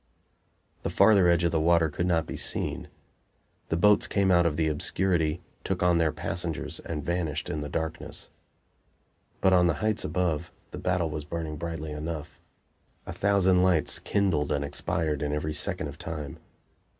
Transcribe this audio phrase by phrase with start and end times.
[0.81, 2.87] The farther edge of the water could not be seen;
[3.69, 7.69] the boats came out of the obscurity, took on their passengers and vanished in the
[7.69, 8.31] darkness.
[9.41, 12.41] But on the heights above, the battle was burning brightly enough;
[13.05, 16.39] a thousand lights kindled and expired in every second of time.